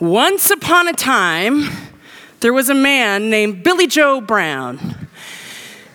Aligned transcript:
Once 0.00 0.50
upon 0.50 0.86
a 0.88 0.92
time, 0.92 1.64
there 2.40 2.52
was 2.52 2.68
a 2.68 2.74
man 2.74 3.30
named 3.30 3.62
Billy 3.62 3.86
Joe 3.86 4.20
Brown. 4.20 5.08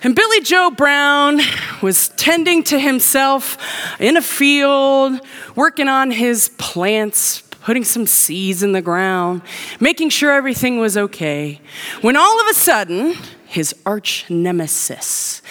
And 0.02 0.16
Billy 0.16 0.42
Joe 0.42 0.72
Brown 0.72 1.40
was 1.84 2.10
tending 2.10 2.64
to 2.64 2.80
himself 2.80 3.60
in 4.00 4.18
a 4.18 4.22
field, 4.22 5.22
working 5.56 5.88
on 5.88 6.10
his 6.10 6.50
plants, 6.58 7.42
putting 7.62 7.84
some 7.84 8.08
seeds 8.08 8.64
in 8.64 8.72
the 8.72 8.82
ground, 8.82 9.44
making 9.80 10.10
sure 10.10 10.32
everything 10.32 10.80
was 10.80 10.98
okay. 10.98 11.62
When 12.02 12.16
all 12.16 12.42
of 12.42 12.48
a 12.48 12.56
sudden, 12.56 13.16
his 13.46 13.76
arch 13.86 14.28
nemesis, 14.32 15.44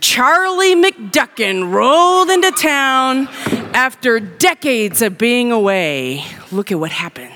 Charlie 0.00 0.74
McDuckin, 0.74 1.70
rolled 1.70 2.30
into 2.30 2.52
town 2.52 3.28
after 3.74 4.18
decades 4.18 5.02
of 5.02 5.18
being 5.18 5.52
away. 5.52 6.24
Look 6.50 6.72
at 6.72 6.80
what 6.80 6.90
happened. 6.90 7.34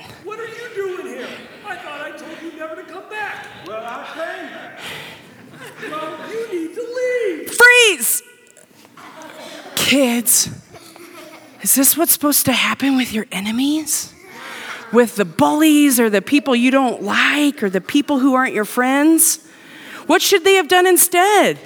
Freeze! 7.97 8.21
Kids, 9.75 10.49
is 11.61 11.75
this 11.75 11.97
what's 11.97 12.11
supposed 12.11 12.45
to 12.45 12.51
happen 12.51 12.97
with 12.97 13.13
your 13.13 13.25
enemies? 13.31 14.13
With 14.93 15.15
the 15.15 15.25
bullies 15.25 15.99
or 15.99 16.09
the 16.09 16.21
people 16.21 16.55
you 16.55 16.71
don't 16.71 17.03
like 17.03 17.61
or 17.63 17.69
the 17.69 17.81
people 17.81 18.19
who 18.19 18.33
aren't 18.33 18.53
your 18.53 18.65
friends? 18.65 19.45
What 20.05 20.21
should 20.21 20.43
they 20.43 20.55
have 20.55 20.67
done 20.67 20.87
instead? 20.87 21.59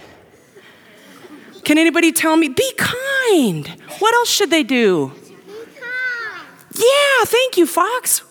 Can 1.63 1.77
anybody 1.77 2.11
tell 2.11 2.35
me? 2.35 2.49
Be 2.49 2.73
kind. 2.77 3.67
What 3.99 4.15
else 4.15 4.29
should 4.29 4.49
they 4.49 4.63
do? 4.63 5.11
Yeah, 6.73 7.25
thank 7.25 7.57
you, 7.57 7.67
Fox. 7.67 8.21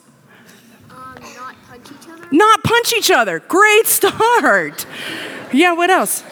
Um, 0.90 1.14
not 1.36 1.54
punch 1.68 1.92
each 1.92 2.08
other. 2.08 2.28
Not 2.32 2.62
punch 2.64 2.92
each 2.94 3.10
other. 3.10 3.38
Great 3.40 3.86
start. 3.86 4.86
Yeah, 5.52 5.72
what 5.72 5.90
else? 5.90 6.24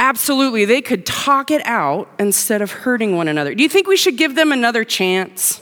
Absolutely. 0.00 0.64
They 0.64 0.80
could 0.80 1.04
talk 1.04 1.50
it 1.50 1.60
out 1.64 2.08
instead 2.18 2.62
of 2.62 2.70
hurting 2.70 3.16
one 3.16 3.28
another. 3.28 3.54
Do 3.54 3.62
you 3.62 3.68
think 3.68 3.86
we 3.86 3.96
should 3.96 4.16
give 4.16 4.34
them 4.34 4.52
another 4.52 4.84
chance? 4.84 5.60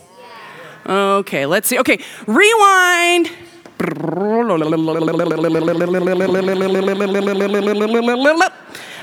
Okay, 0.87 1.47
let's 1.47 1.69
see. 1.69 1.79
Okay, 1.79 1.99
rewind. 2.27 3.31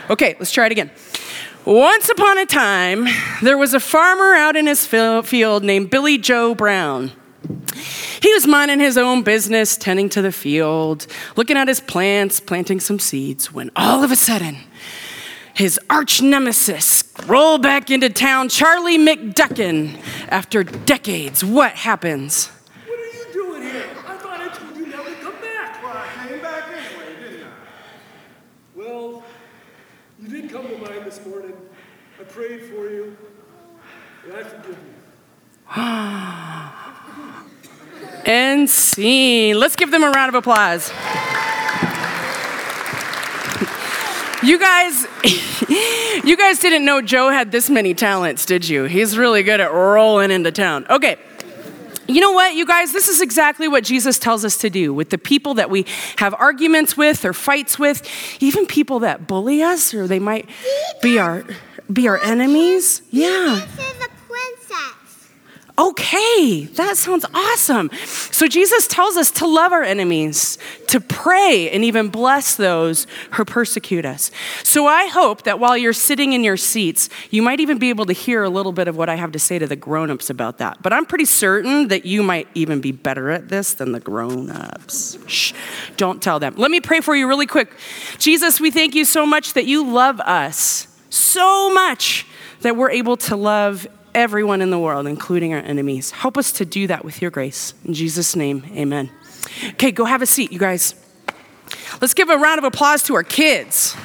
Okay, 0.09 0.35
let's 0.39 0.51
try 0.51 0.65
it 0.65 0.71
again. 0.71 0.91
Once 1.65 2.09
upon 2.09 2.37
a 2.37 2.45
time, 2.45 3.07
there 3.41 3.57
was 3.57 3.73
a 3.73 3.79
farmer 3.79 4.33
out 4.33 4.55
in 4.55 4.67
his 4.67 4.85
field 4.85 5.63
named 5.63 5.89
Billy 5.89 6.17
Joe 6.17 6.53
Brown. 6.53 7.11
He 8.21 8.33
was 8.33 8.47
minding 8.47 8.79
his 8.79 8.97
own 8.97 9.21
business, 9.23 9.75
tending 9.75 10.09
to 10.09 10.21
the 10.21 10.31
field, 10.31 11.07
looking 11.35 11.57
at 11.57 11.67
his 11.67 11.81
plants, 11.81 12.39
planting 12.39 12.79
some 12.79 12.99
seeds, 12.99 13.51
when 13.51 13.69
all 13.75 14.03
of 14.03 14.11
a 14.11 14.15
sudden, 14.15 14.57
his 15.53 15.79
arch 15.89 16.21
nemesis 16.21 17.03
rolled 17.25 17.61
back 17.61 17.91
into 17.91 18.09
town, 18.09 18.49
Charlie 18.49 18.97
McDuckin. 18.97 20.01
After 20.29 20.63
decades, 20.63 21.43
what 21.43 21.73
happens? 21.73 22.47
What 22.47 22.99
are 22.99 23.05
you 23.05 23.33
doing 23.33 23.61
here? 23.61 23.85
I 24.07 24.17
thought 24.17 24.39
I 24.39 24.47
told 24.49 24.75
you 24.75 24.87
never 24.87 25.09
to 25.09 25.15
come 25.15 25.39
back. 25.41 25.83
Well, 25.83 25.95
I 25.95 26.27
came 26.27 26.41
back 26.41 26.63
anyway, 26.69 27.15
didn't 27.21 27.43
I? 27.43 27.49
Well, 28.75 29.23
you 30.19 30.27
did 30.27 30.51
come 30.51 30.67
to 30.67 30.77
mind 30.77 31.05
this 31.05 31.23
morning. 31.25 31.53
I 32.19 32.23
prayed 32.23 32.63
for 32.63 32.89
you, 32.89 33.15
and 34.25 34.33
I 34.33 34.43
forgive 34.43 34.77
you. 34.77 34.93
And 38.25 38.69
scene. 38.69 39.59
Let's 39.59 39.75
give 39.75 39.91
them 39.91 40.01
a 40.01 40.09
round 40.09 40.29
of 40.29 40.35
applause. 40.35 40.93
You 44.43 44.59
guys, 44.59 45.07
you 46.25 46.35
guys 46.35 46.59
didn't 46.59 46.83
know 46.83 47.01
Joe 47.01 47.29
had 47.29 47.51
this 47.51 47.69
many 47.69 47.93
talents, 47.93 48.45
did 48.45 48.67
you? 48.67 48.83
He's 48.83 49.17
really 49.17 49.41
good 49.41 49.61
at 49.61 49.71
rolling 49.71 50.31
into 50.31 50.51
town. 50.51 50.85
Okay. 50.89 51.17
You 52.09 52.19
know 52.19 52.33
what, 52.33 52.53
you 52.53 52.65
guys? 52.65 52.91
This 52.91 53.07
is 53.07 53.21
exactly 53.21 53.69
what 53.69 53.85
Jesus 53.85 54.19
tells 54.19 54.43
us 54.43 54.57
to 54.57 54.69
do 54.69 54.93
with 54.93 55.11
the 55.11 55.17
people 55.17 55.53
that 55.53 55.69
we 55.69 55.85
have 56.17 56.33
arguments 56.33 56.97
with 56.97 57.23
or 57.23 57.31
fights 57.31 57.79
with, 57.79 58.05
even 58.41 58.65
people 58.65 58.99
that 58.99 59.27
bully 59.27 59.63
us 59.63 59.93
or 59.93 60.07
they 60.07 60.19
might 60.19 60.49
be 61.01 61.17
our 61.17 61.45
be 61.91 62.09
our 62.09 62.21
enemies. 62.21 63.01
Yeah. 63.11 63.65
This 63.77 63.95
is 63.95 64.05
a 64.05 64.09
princess. 64.27 65.29
Okay, 65.75 66.65
that 66.73 66.97
sounds 66.97 67.25
awesome. 67.33 67.89
So 68.05 68.47
Jesus 68.47 68.85
tells 68.85 69.17
us 69.17 69.31
to 69.31 69.47
love 69.47 69.71
our 69.71 69.81
enemies, 69.81 70.59
to 70.89 71.01
pray 71.01 71.71
and 71.71 71.83
even 71.83 72.09
bless 72.09 72.53
those 72.55 73.07
who 73.31 73.43
persecute 73.43 74.05
us. 74.05 74.29
So 74.63 74.85
I 74.85 75.07
hope 75.07 75.43
that 75.43 75.59
while 75.59 75.75
you're 75.75 75.91
sitting 75.91 76.33
in 76.33 76.43
your 76.43 76.57
seats, 76.57 77.09
you 77.31 77.41
might 77.41 77.59
even 77.59 77.79
be 77.79 77.89
able 77.89 78.05
to 78.05 78.13
hear 78.13 78.43
a 78.43 78.49
little 78.49 78.71
bit 78.71 78.87
of 78.87 78.95
what 78.95 79.09
I 79.09 79.15
have 79.15 79.31
to 79.31 79.39
say 79.39 79.57
to 79.57 79.65
the 79.65 79.75
grown-ups 79.75 80.29
about 80.29 80.59
that. 80.59 80.83
But 80.83 80.93
I'm 80.93 81.07
pretty 81.07 81.25
certain 81.25 81.87
that 81.87 82.05
you 82.05 82.21
might 82.21 82.47
even 82.53 82.79
be 82.79 82.91
better 82.91 83.31
at 83.31 83.49
this 83.49 83.73
than 83.73 83.93
the 83.93 83.99
grown-ups. 83.99 85.17
Shh, 85.25 85.53
don't 85.97 86.21
tell 86.21 86.39
them. 86.39 86.53
Let 86.55 86.69
me 86.69 86.81
pray 86.81 87.01
for 87.01 87.15
you 87.15 87.27
really 87.27 87.47
quick. 87.47 87.73
Jesus, 88.19 88.61
we 88.61 88.69
thank 88.69 88.93
you 88.93 89.05
so 89.05 89.25
much 89.25 89.53
that 89.53 89.65
you 89.65 89.91
love 89.91 90.19
us 90.19 90.87
so 91.13 91.71
much 91.73 92.25
that 92.61 92.75
we're 92.75 92.89
able 92.89 93.17
to 93.17 93.35
love 93.35 93.87
everyone 94.15 94.61
in 94.61 94.69
the 94.69 94.79
world, 94.79 95.07
including 95.07 95.53
our 95.53 95.59
enemies. 95.59 96.11
Help 96.11 96.37
us 96.37 96.51
to 96.53 96.65
do 96.65 96.87
that 96.87 97.03
with 97.03 97.21
your 97.21 97.31
grace. 97.31 97.73
In 97.85 97.93
Jesus' 97.93 98.35
name, 98.35 98.63
amen. 98.75 99.09
Okay, 99.69 99.91
go 99.91 100.05
have 100.05 100.21
a 100.21 100.25
seat, 100.25 100.51
you 100.51 100.59
guys. 100.59 100.95
Let's 102.01 102.13
give 102.13 102.29
a 102.29 102.37
round 102.37 102.57
of 102.57 102.63
applause 102.63 103.03
to 103.03 103.15
our 103.15 103.23
kids. 103.23 103.95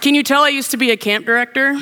Can 0.00 0.14
you 0.14 0.22
tell 0.22 0.42
I 0.42 0.48
used 0.48 0.70
to 0.70 0.76
be 0.76 0.90
a 0.90 0.96
camp 0.96 1.26
director? 1.26 1.76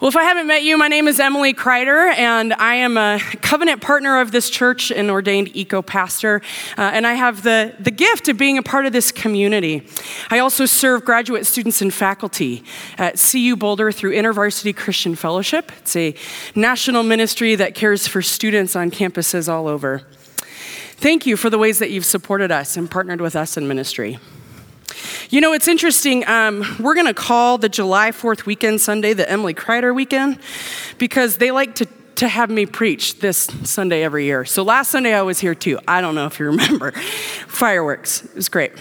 Well, 0.00 0.08
if 0.08 0.16
I 0.16 0.24
haven't 0.24 0.46
met 0.46 0.62
you, 0.62 0.78
my 0.78 0.88
name 0.88 1.08
is 1.08 1.20
Emily 1.20 1.52
Kreider, 1.52 2.10
and 2.16 2.54
I 2.54 2.76
am 2.76 2.96
a 2.96 3.20
covenant 3.42 3.82
partner 3.82 4.18
of 4.18 4.32
this 4.32 4.48
church 4.48 4.90
and 4.90 5.10
ordained 5.10 5.54
ECO 5.54 5.82
pastor. 5.82 6.40
Uh, 6.78 6.90
and 6.94 7.06
I 7.06 7.12
have 7.12 7.42
the, 7.42 7.74
the 7.78 7.90
gift 7.90 8.26
of 8.30 8.38
being 8.38 8.56
a 8.56 8.62
part 8.62 8.86
of 8.86 8.94
this 8.94 9.12
community. 9.12 9.86
I 10.30 10.38
also 10.38 10.64
serve 10.64 11.04
graduate 11.04 11.46
students 11.46 11.82
and 11.82 11.92
faculty 11.92 12.64
at 12.96 13.18
CU 13.18 13.56
Boulder 13.56 13.92
through 13.92 14.14
InterVarsity 14.14 14.74
Christian 14.74 15.14
Fellowship. 15.16 15.70
It's 15.80 15.94
a 15.96 16.14
national 16.54 17.02
ministry 17.02 17.54
that 17.56 17.74
cares 17.74 18.06
for 18.06 18.22
students 18.22 18.74
on 18.74 18.90
campuses 18.90 19.52
all 19.52 19.68
over. 19.68 19.98
Thank 20.96 21.26
you 21.26 21.36
for 21.36 21.50
the 21.50 21.58
ways 21.58 21.78
that 21.78 21.90
you've 21.90 22.06
supported 22.06 22.50
us 22.50 22.78
and 22.78 22.90
partnered 22.90 23.20
with 23.20 23.36
us 23.36 23.58
in 23.58 23.68
ministry. 23.68 24.18
You 25.30 25.40
know, 25.40 25.52
it's 25.52 25.68
interesting. 25.68 26.26
Um, 26.26 26.64
we're 26.80 26.94
going 26.94 27.06
to 27.06 27.14
call 27.14 27.58
the 27.58 27.68
July 27.68 28.10
4th 28.10 28.46
weekend 28.46 28.80
Sunday 28.80 29.12
the 29.12 29.30
Emily 29.30 29.54
Kreider 29.54 29.94
weekend 29.94 30.38
because 30.98 31.36
they 31.36 31.50
like 31.50 31.74
to, 31.76 31.86
to 32.16 32.28
have 32.28 32.50
me 32.50 32.66
preach 32.66 33.20
this 33.20 33.48
Sunday 33.64 34.02
every 34.02 34.24
year. 34.24 34.44
So 34.44 34.62
last 34.62 34.90
Sunday 34.90 35.14
I 35.14 35.22
was 35.22 35.38
here 35.38 35.54
too. 35.54 35.78
I 35.86 36.00
don't 36.00 36.14
know 36.14 36.26
if 36.26 36.38
you 36.38 36.46
remember. 36.46 36.92
Fireworks. 37.46 38.24
It 38.24 38.34
was 38.34 38.48
great. 38.48 38.72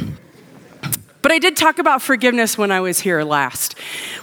But 1.22 1.34
I 1.34 1.40
did 1.40 1.58
talk 1.58 1.80
about 1.80 2.02
forgiveness 2.02 2.58
when 2.58 2.72
I 2.72 2.80
was 2.80 3.02
here 3.02 3.24
last. 3.24 3.76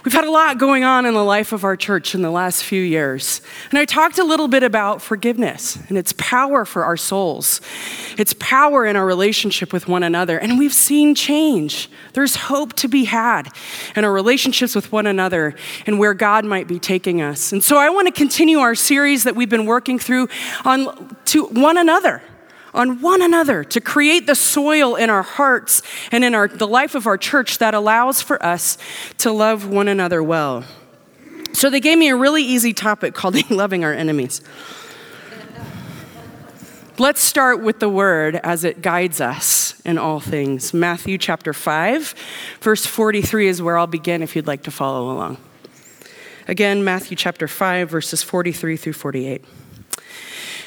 We've 0.03 0.15
had 0.15 0.25
a 0.25 0.31
lot 0.31 0.57
going 0.57 0.83
on 0.83 1.05
in 1.05 1.13
the 1.13 1.25
life 1.25 1.53
of 1.53 1.63
our 1.63 1.77
church 1.77 2.15
in 2.15 2.23
the 2.23 2.31
last 2.31 2.65
few 2.65 2.81
years. 2.83 3.43
And 3.69 3.79
I 3.79 3.85
talked 3.85 4.19
a 4.19 4.25
little 4.25 4.49
bit 4.49 4.63
about 4.63 5.03
forgiveness 5.03 5.77
and 5.89 5.99
its 5.99 6.15
power 6.17 6.65
for 6.65 6.85
our 6.85 6.97
souls, 6.97 7.61
its 8.17 8.35
power 8.39 8.87
in 8.87 8.97
our 8.97 9.05
relationship 9.05 9.75
with 9.75 9.87
one 9.89 10.03
another. 10.03 10.39
And 10.39 10.59
we've 10.59 10.73
seen 10.73 11.15
change. 11.15 11.91
There's 12.15 12.37
hope 12.37 12.73
to 12.75 12.89
be 12.89 13.05
had 13.05 13.49
in 13.95 14.03
our 14.03 14.13
relationships 14.13 14.75
with 14.75 14.91
one 14.91 15.07
another 15.07 15.55
and 15.87 15.99
where 15.99 16.15
God 16.15 16.47
might 16.47 16.67
be 16.67 16.79
taking 16.79 17.21
us. 17.21 17.53
And 17.53 17.63
so 17.63 17.77
I 17.77 17.91
want 17.91 18.07
to 18.07 18.13
continue 18.13 18.61
our 18.61 18.75
series 18.75 19.25
that 19.25 19.37
we've 19.37 19.51
been 19.51 19.67
working 19.67 19.99
through 19.99 20.29
on 20.65 21.15
to 21.27 21.45
one 21.45 21.77
another 21.77 22.23
on 22.75 23.01
one 23.01 23.23
another 23.23 23.65
to 23.65 23.81
create 23.81 24.27
the 24.27 24.35
soil 24.35 24.97
in 24.97 25.11
our 25.11 25.23
hearts 25.23 25.83
and 26.13 26.25
in 26.25 26.35
our, 26.35 26.49
the 26.49 26.67
life 26.67 26.95
of 26.95 27.07
our 27.07 27.19
church 27.19 27.59
that 27.59 27.75
allows 27.75 28.21
for 28.21 28.43
us 28.45 28.79
to 29.19 29.33
love 29.33 29.67
one 29.67 29.89
another 29.89 30.23
well. 30.23 30.65
So 31.53 31.71
they 31.71 31.81
gave 31.81 31.97
me 31.97 32.09
a 32.09 32.17
really 32.17 32.43
easy 32.43 32.75
topic 32.75 33.15
called 33.15 33.51
loving 33.51 33.85
our 33.85 33.93
enemies. 33.93 34.43
Let's 36.99 37.21
start 37.21 37.63
with 37.63 37.79
the 37.79 37.91
word 37.91 38.37
as 38.37 38.65
it 38.65 38.81
guides 38.81 39.21
us 39.21 39.79
in 39.85 39.99
all 39.99 40.19
things. 40.19 40.73
Matthew 40.73 41.19
chapter 41.19 41.53
5, 41.53 42.15
verse 42.61 42.87
43 42.87 43.49
is 43.49 43.61
where 43.61 43.77
I'll 43.77 43.87
begin 43.87 44.23
if 44.23 44.35
you'd 44.35 44.47
like 44.47 44.63
to 44.63 44.71
follow 44.71 45.11
along. 45.11 45.37
Again, 46.49 46.85
Matthew 46.85 47.17
chapter 47.17 47.49
5, 47.49 47.91
verses 47.91 48.23
43 48.23 48.77
through 48.79 48.93
48. 48.95 49.45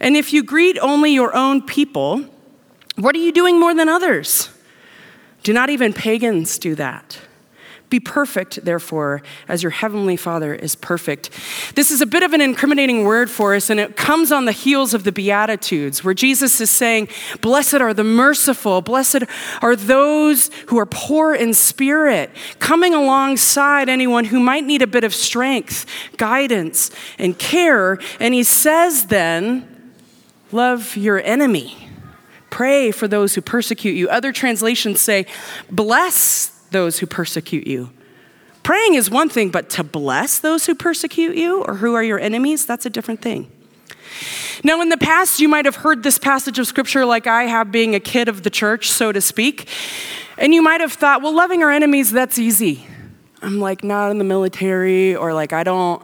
And 0.00 0.16
if 0.16 0.32
you 0.32 0.42
greet 0.42 0.78
only 0.80 1.12
your 1.12 1.34
own 1.34 1.62
people, 1.62 2.24
what 2.96 3.14
are 3.14 3.20
you 3.20 3.32
doing 3.32 3.58
more 3.58 3.74
than 3.74 3.88
others? 3.88 4.50
Do 5.42 5.52
not 5.52 5.70
even 5.70 5.92
pagans 5.92 6.58
do 6.58 6.74
that? 6.76 7.18
Be 7.92 8.00
perfect, 8.00 8.64
therefore, 8.64 9.20
as 9.48 9.62
your 9.62 9.68
heavenly 9.68 10.16
Father 10.16 10.54
is 10.54 10.74
perfect. 10.74 11.28
This 11.74 11.90
is 11.90 12.00
a 12.00 12.06
bit 12.06 12.22
of 12.22 12.32
an 12.32 12.40
incriminating 12.40 13.04
word 13.04 13.30
for 13.30 13.54
us, 13.54 13.68
and 13.68 13.78
it 13.78 13.98
comes 13.98 14.32
on 14.32 14.46
the 14.46 14.52
heels 14.52 14.94
of 14.94 15.04
the 15.04 15.12
Beatitudes, 15.12 16.02
where 16.02 16.14
Jesus 16.14 16.58
is 16.62 16.70
saying, 16.70 17.08
Blessed 17.42 17.74
are 17.74 17.92
the 17.92 18.02
merciful, 18.02 18.80
blessed 18.80 19.24
are 19.60 19.76
those 19.76 20.48
who 20.68 20.78
are 20.78 20.86
poor 20.86 21.34
in 21.34 21.52
spirit, 21.52 22.30
coming 22.60 22.94
alongside 22.94 23.90
anyone 23.90 24.24
who 24.24 24.40
might 24.40 24.64
need 24.64 24.80
a 24.80 24.86
bit 24.86 25.04
of 25.04 25.14
strength, 25.14 25.84
guidance, 26.16 26.90
and 27.18 27.38
care. 27.38 27.98
And 28.18 28.32
he 28.32 28.42
says 28.42 29.08
then, 29.08 29.71
Love 30.52 30.96
your 30.96 31.20
enemy. 31.22 31.88
Pray 32.50 32.90
for 32.90 33.08
those 33.08 33.34
who 33.34 33.40
persecute 33.40 33.94
you. 33.94 34.08
Other 34.10 34.30
translations 34.30 35.00
say, 35.00 35.26
bless 35.70 36.48
those 36.70 36.98
who 36.98 37.06
persecute 37.06 37.66
you. 37.66 37.90
Praying 38.62 38.94
is 38.94 39.10
one 39.10 39.28
thing, 39.28 39.50
but 39.50 39.70
to 39.70 39.82
bless 39.82 40.38
those 40.38 40.66
who 40.66 40.74
persecute 40.74 41.34
you 41.34 41.64
or 41.64 41.76
who 41.76 41.94
are 41.94 42.02
your 42.02 42.20
enemies, 42.20 42.66
that's 42.66 42.86
a 42.86 42.90
different 42.90 43.20
thing. 43.20 43.50
Now, 44.62 44.80
in 44.82 44.90
the 44.90 44.98
past, 44.98 45.40
you 45.40 45.48
might 45.48 45.64
have 45.64 45.76
heard 45.76 46.02
this 46.02 46.18
passage 46.18 46.58
of 46.58 46.66
scripture 46.66 47.04
like 47.04 47.26
I 47.26 47.44
have, 47.44 47.72
being 47.72 47.94
a 47.94 48.00
kid 48.00 48.28
of 48.28 48.42
the 48.42 48.50
church, 48.50 48.90
so 48.90 49.10
to 49.10 49.20
speak. 49.20 49.68
And 50.38 50.54
you 50.54 50.62
might 50.62 50.80
have 50.80 50.92
thought, 50.92 51.22
well, 51.22 51.34
loving 51.34 51.62
our 51.62 51.70
enemies, 51.70 52.12
that's 52.12 52.38
easy. 52.38 52.86
I'm 53.40 53.58
like 53.58 53.82
not 53.82 54.10
in 54.10 54.18
the 54.18 54.24
military, 54.24 55.16
or 55.16 55.34
like 55.34 55.52
I 55.52 55.64
don't 55.64 56.02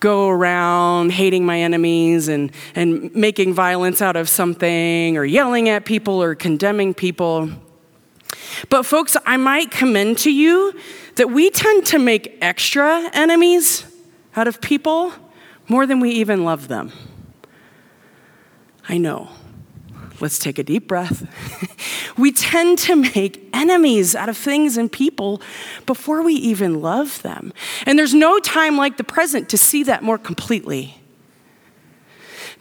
go 0.00 0.28
around 0.28 1.12
hating 1.12 1.44
my 1.44 1.60
enemies 1.60 2.28
and, 2.28 2.52
and 2.74 3.14
making 3.14 3.54
violence 3.54 4.02
out 4.02 4.16
of 4.16 4.28
something 4.28 5.16
or 5.16 5.24
yelling 5.24 5.68
at 5.68 5.84
people 5.84 6.22
or 6.22 6.34
condemning 6.34 6.94
people. 6.94 7.50
But, 8.68 8.84
folks, 8.84 9.16
I 9.26 9.36
might 9.36 9.70
commend 9.70 10.18
to 10.18 10.32
you 10.32 10.74
that 11.16 11.30
we 11.30 11.50
tend 11.50 11.86
to 11.86 11.98
make 11.98 12.36
extra 12.40 13.10
enemies 13.12 13.84
out 14.34 14.48
of 14.48 14.60
people 14.60 15.12
more 15.68 15.86
than 15.86 16.00
we 16.00 16.10
even 16.10 16.44
love 16.44 16.68
them. 16.68 16.92
I 18.88 18.98
know. 18.98 19.30
Let's 20.20 20.38
take 20.38 20.58
a 20.58 20.62
deep 20.62 20.88
breath. 20.88 21.26
we 22.18 22.32
tend 22.32 22.78
to 22.80 22.96
make 22.96 23.48
enemies 23.52 24.14
out 24.14 24.28
of 24.28 24.36
things 24.36 24.76
and 24.76 24.90
people 24.90 25.40
before 25.84 26.22
we 26.22 26.34
even 26.34 26.80
love 26.80 27.22
them. 27.22 27.52
And 27.84 27.98
there's 27.98 28.14
no 28.14 28.38
time 28.38 28.76
like 28.76 28.96
the 28.96 29.04
present 29.04 29.48
to 29.50 29.58
see 29.58 29.82
that 29.84 30.02
more 30.02 30.18
completely. 30.18 31.00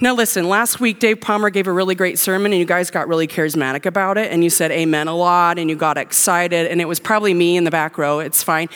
Now, 0.01 0.13
listen, 0.13 0.49
last 0.49 0.81
week 0.81 0.99
Dave 0.99 1.21
Palmer 1.21 1.49
gave 1.49 1.67
a 1.67 1.71
really 1.71 1.95
great 1.95 2.19
sermon, 2.19 2.51
and 2.51 2.59
you 2.59 2.65
guys 2.65 2.91
got 2.91 3.07
really 3.07 3.27
charismatic 3.27 3.85
about 3.85 4.17
it, 4.17 4.29
and 4.29 4.43
you 4.43 4.49
said 4.49 4.69
amen 4.71 5.07
a 5.07 5.15
lot, 5.15 5.57
and 5.57 5.69
you 5.69 5.77
got 5.77 5.97
excited, 5.97 6.67
and 6.67 6.81
it 6.81 6.85
was 6.85 6.99
probably 6.99 7.33
me 7.33 7.55
in 7.55 7.63
the 7.63 7.71
back 7.71 7.97
row. 7.97 8.19
It's 8.19 8.43
fine. 8.43 8.67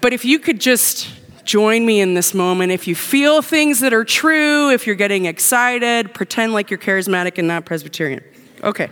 But 0.00 0.12
if 0.12 0.24
you 0.24 0.38
could 0.38 0.60
just 0.60 1.08
join 1.48 1.86
me 1.86 1.98
in 1.98 2.12
this 2.12 2.34
moment. 2.34 2.70
If 2.70 2.86
you 2.86 2.94
feel 2.94 3.40
things 3.40 3.80
that 3.80 3.94
are 3.94 4.04
true, 4.04 4.70
if 4.70 4.86
you're 4.86 4.94
getting 4.94 5.24
excited, 5.24 6.12
pretend 6.12 6.52
like 6.52 6.70
you're 6.70 6.78
charismatic 6.78 7.38
and 7.38 7.48
not 7.48 7.64
Presbyterian. 7.64 8.22
Okay. 8.62 8.90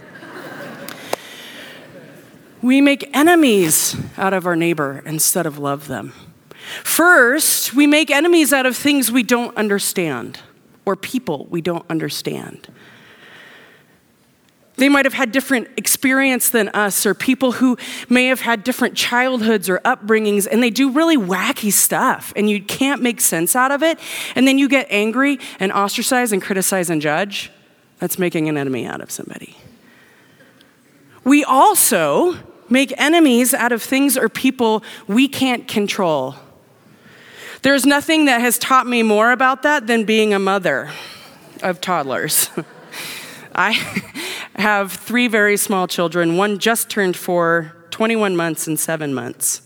we 2.62 2.80
make 2.80 3.14
enemies 3.14 3.94
out 4.16 4.32
of 4.32 4.46
our 4.46 4.56
neighbor 4.56 5.02
instead 5.04 5.44
of 5.44 5.58
love 5.58 5.86
them. 5.86 6.14
First, 6.82 7.74
we 7.74 7.86
make 7.86 8.10
enemies 8.10 8.54
out 8.54 8.64
of 8.64 8.74
things 8.74 9.12
we 9.12 9.22
don't 9.22 9.54
understand 9.56 10.40
or 10.86 10.96
people 10.96 11.46
we 11.50 11.60
don't 11.60 11.84
understand. 11.90 12.72
They 14.76 14.90
might 14.90 15.06
have 15.06 15.14
had 15.14 15.32
different 15.32 15.68
experience 15.78 16.50
than 16.50 16.68
us, 16.70 17.06
or 17.06 17.14
people 17.14 17.52
who 17.52 17.78
may 18.10 18.26
have 18.26 18.42
had 18.42 18.62
different 18.62 18.94
childhoods 18.94 19.70
or 19.70 19.78
upbringings, 19.80 20.46
and 20.50 20.62
they 20.62 20.70
do 20.70 20.90
really 20.90 21.16
wacky 21.16 21.72
stuff, 21.72 22.32
and 22.36 22.50
you 22.50 22.62
can't 22.62 23.02
make 23.02 23.22
sense 23.22 23.56
out 23.56 23.70
of 23.70 23.82
it. 23.82 23.98
And 24.34 24.46
then 24.46 24.58
you 24.58 24.68
get 24.68 24.86
angry 24.90 25.38
and 25.58 25.72
ostracize 25.72 26.30
and 26.32 26.42
criticize 26.42 26.90
and 26.90 27.00
judge. 27.00 27.50
That's 27.98 28.18
making 28.18 28.48
an 28.48 28.58
enemy 28.58 28.86
out 28.86 29.00
of 29.00 29.10
somebody. 29.10 29.56
We 31.24 31.42
also 31.42 32.36
make 32.68 32.92
enemies 33.00 33.54
out 33.54 33.72
of 33.72 33.82
things 33.82 34.18
or 34.18 34.28
people 34.28 34.84
we 35.06 35.26
can't 35.26 35.66
control. 35.66 36.34
There's 37.62 37.86
nothing 37.86 38.26
that 38.26 38.42
has 38.42 38.58
taught 38.58 38.86
me 38.86 39.02
more 39.02 39.30
about 39.30 39.62
that 39.62 39.86
than 39.86 40.04
being 40.04 40.34
a 40.34 40.38
mother 40.38 40.90
of 41.62 41.80
toddlers. 41.80 42.50
I 43.54 43.72
have 44.56 44.92
three 44.92 45.28
very 45.28 45.56
small 45.56 45.86
children. 45.86 46.36
One 46.36 46.58
just 46.58 46.88
turned 46.88 47.16
four, 47.16 47.74
21 47.90 48.36
months 48.36 48.66
and 48.66 48.78
seven 48.78 49.12
months. 49.14 49.62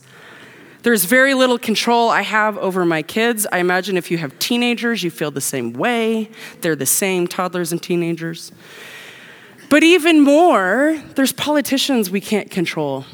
There's 0.82 1.04
very 1.04 1.34
little 1.34 1.58
control 1.58 2.08
I 2.08 2.22
have 2.22 2.56
over 2.56 2.86
my 2.86 3.02
kids. 3.02 3.46
I 3.52 3.58
imagine 3.58 3.96
if 3.96 4.10
you 4.10 4.18
have 4.18 4.38
teenagers, 4.38 5.02
you 5.02 5.10
feel 5.10 5.30
the 5.30 5.40
same 5.40 5.74
way. 5.74 6.30
They're 6.62 6.76
the 6.76 6.86
same, 6.86 7.26
toddlers 7.26 7.70
and 7.70 7.82
teenagers. 7.82 8.50
But 9.68 9.82
even 9.82 10.20
more, 10.20 11.00
there's 11.14 11.32
politicians 11.32 12.10
we 12.10 12.20
can't 12.20 12.50
control. 12.50 13.04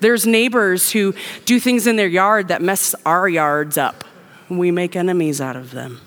There's 0.00 0.26
neighbors 0.26 0.92
who 0.92 1.14
do 1.46 1.58
things 1.58 1.86
in 1.86 1.96
their 1.96 2.06
yard 2.06 2.48
that 2.48 2.60
mess 2.60 2.94
our 3.06 3.28
yards 3.28 3.78
up. 3.78 4.04
We 4.50 4.70
make 4.70 4.94
enemies 4.94 5.40
out 5.40 5.56
of 5.56 5.70
them. 5.72 6.00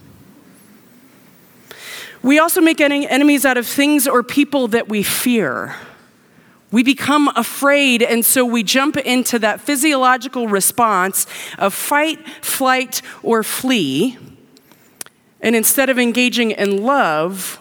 We 2.21 2.37
also 2.39 2.59
make 2.59 2.81
enemies 2.81 3.45
out 3.45 3.57
of 3.57 3.65
things 3.65 4.07
or 4.07 4.23
people 4.23 4.67
that 4.69 4.89
we 4.89 5.03
fear. 5.03 5.75
We 6.71 6.83
become 6.83 7.29
afraid, 7.29 8.03
and 8.03 8.23
so 8.23 8.45
we 8.45 8.61
jump 8.61 8.97
into 8.97 9.39
that 9.39 9.61
physiological 9.61 10.47
response 10.47 11.25
of 11.57 11.73
fight, 11.73 12.19
flight, 12.41 13.01
or 13.23 13.41
flee. 13.41 14.17
And 15.41 15.55
instead 15.55 15.89
of 15.89 15.97
engaging 15.97 16.51
in 16.51 16.83
love, 16.83 17.59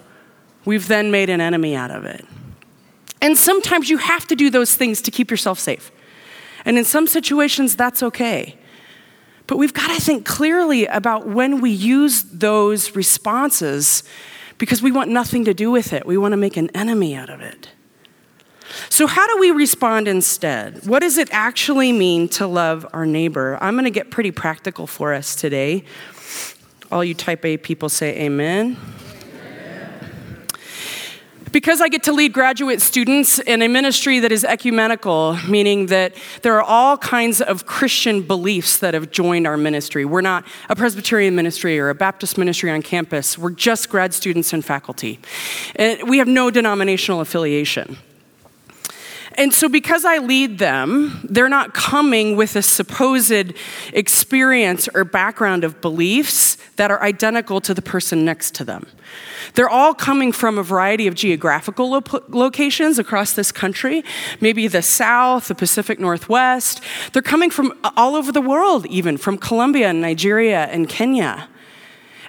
we've 0.64 0.88
then 0.88 1.10
made 1.10 1.30
an 1.30 1.40
enemy 1.40 1.74
out 1.74 1.90
of 1.90 2.04
it. 2.04 2.26
And 3.22 3.36
sometimes 3.36 3.88
you 3.88 3.98
have 3.98 4.26
to 4.26 4.36
do 4.36 4.50
those 4.50 4.74
things 4.74 5.00
to 5.02 5.10
keep 5.10 5.30
yourself 5.30 5.58
safe. 5.58 5.90
And 6.64 6.76
in 6.76 6.84
some 6.84 7.06
situations, 7.06 7.76
that's 7.76 8.02
okay. 8.02 8.58
But 9.46 9.56
we've 9.56 9.72
got 9.72 9.94
to 9.94 10.00
think 10.00 10.26
clearly 10.26 10.84
about 10.86 11.26
when 11.26 11.60
we 11.60 11.70
use 11.70 12.24
those 12.24 12.94
responses 12.94 14.02
because 14.58 14.82
we 14.82 14.92
want 14.92 15.10
nothing 15.10 15.44
to 15.46 15.54
do 15.54 15.70
with 15.70 15.92
it. 15.92 16.04
We 16.04 16.18
want 16.18 16.32
to 16.32 16.36
make 16.36 16.56
an 16.56 16.70
enemy 16.74 17.14
out 17.14 17.30
of 17.30 17.40
it. 17.40 17.70
So, 18.90 19.06
how 19.06 19.26
do 19.26 19.40
we 19.40 19.50
respond 19.50 20.08
instead? 20.08 20.86
What 20.86 21.00
does 21.00 21.16
it 21.16 21.28
actually 21.32 21.92
mean 21.92 22.28
to 22.30 22.46
love 22.46 22.86
our 22.92 23.06
neighbor? 23.06 23.56
I'm 23.62 23.74
going 23.74 23.84
to 23.84 23.90
get 23.90 24.10
pretty 24.10 24.30
practical 24.30 24.86
for 24.86 25.14
us 25.14 25.34
today. 25.34 25.84
All 26.92 27.02
you 27.02 27.14
type 27.14 27.44
A 27.44 27.56
people 27.56 27.88
say 27.88 28.18
amen. 28.20 28.76
Because 31.52 31.80
I 31.80 31.88
get 31.88 32.02
to 32.04 32.12
lead 32.12 32.32
graduate 32.32 32.80
students 32.82 33.38
in 33.38 33.62
a 33.62 33.68
ministry 33.68 34.20
that 34.20 34.32
is 34.32 34.44
ecumenical, 34.44 35.38
meaning 35.48 35.86
that 35.86 36.14
there 36.42 36.54
are 36.56 36.62
all 36.62 36.98
kinds 36.98 37.40
of 37.40 37.64
Christian 37.64 38.22
beliefs 38.22 38.78
that 38.78 38.94
have 38.94 39.10
joined 39.10 39.46
our 39.46 39.56
ministry. 39.56 40.04
We're 40.04 40.20
not 40.20 40.44
a 40.68 40.76
Presbyterian 40.76 41.34
ministry 41.34 41.78
or 41.78 41.88
a 41.88 41.94
Baptist 41.94 42.36
ministry 42.36 42.70
on 42.70 42.82
campus, 42.82 43.38
we're 43.38 43.50
just 43.50 43.88
grad 43.88 44.12
students 44.12 44.52
and 44.52 44.64
faculty. 44.64 45.20
And 45.76 46.08
we 46.08 46.18
have 46.18 46.28
no 46.28 46.50
denominational 46.50 47.20
affiliation. 47.20 47.98
And 49.38 49.54
so, 49.54 49.68
because 49.68 50.04
I 50.04 50.18
lead 50.18 50.58
them, 50.58 51.20
they're 51.22 51.48
not 51.48 51.72
coming 51.72 52.34
with 52.34 52.56
a 52.56 52.62
supposed 52.62 53.54
experience 53.92 54.88
or 54.92 55.04
background 55.04 55.62
of 55.62 55.80
beliefs 55.80 56.56
that 56.74 56.90
are 56.90 57.00
identical 57.00 57.60
to 57.60 57.72
the 57.72 57.80
person 57.80 58.24
next 58.24 58.56
to 58.56 58.64
them. 58.64 58.88
They're 59.54 59.68
all 59.68 59.94
coming 59.94 60.32
from 60.32 60.58
a 60.58 60.64
variety 60.64 61.06
of 61.06 61.14
geographical 61.14 61.88
lo- 61.88 62.02
locations 62.28 62.98
across 62.98 63.34
this 63.34 63.52
country, 63.52 64.04
maybe 64.40 64.66
the 64.66 64.82
South, 64.82 65.46
the 65.46 65.54
Pacific 65.54 66.00
Northwest. 66.00 66.80
They're 67.12 67.22
coming 67.22 67.50
from 67.50 67.72
all 67.96 68.16
over 68.16 68.32
the 68.32 68.42
world, 68.42 68.86
even 68.86 69.16
from 69.16 69.38
Colombia 69.38 69.90
and 69.90 70.00
Nigeria 70.00 70.64
and 70.64 70.88
Kenya. 70.88 71.48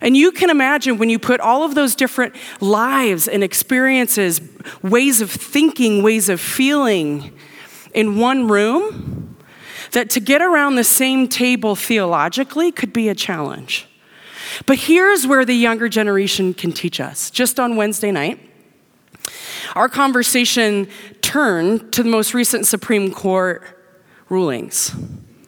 And 0.01 0.15
you 0.15 0.31
can 0.31 0.49
imagine 0.49 0.97
when 0.97 1.09
you 1.09 1.19
put 1.19 1.39
all 1.39 1.63
of 1.63 1.75
those 1.75 1.95
different 1.95 2.35
lives 2.61 3.27
and 3.27 3.43
experiences, 3.43 4.41
ways 4.81 5.21
of 5.21 5.29
thinking, 5.29 6.03
ways 6.03 6.29
of 6.29 6.39
feeling, 6.39 7.33
in 7.93 8.17
one 8.17 8.47
room, 8.47 9.35
that 9.91 10.09
to 10.11 10.19
get 10.19 10.41
around 10.41 10.75
the 10.75 10.83
same 10.83 11.27
table 11.27 11.75
theologically 11.75 12.71
could 12.71 12.93
be 12.93 13.09
a 13.09 13.15
challenge. 13.15 13.87
But 14.65 14.77
here's 14.77 15.25
where 15.25 15.45
the 15.45 15.53
younger 15.53 15.89
generation 15.89 16.53
can 16.53 16.71
teach 16.71 16.99
us. 16.99 17.29
Just 17.29 17.59
on 17.59 17.75
Wednesday 17.75 18.11
night, 18.11 18.39
our 19.75 19.89
conversation 19.89 20.87
turned 21.21 21.91
to 21.93 22.03
the 22.03 22.09
most 22.09 22.33
recent 22.33 22.65
Supreme 22.65 23.11
Court 23.11 23.63
rulings. 24.29 24.95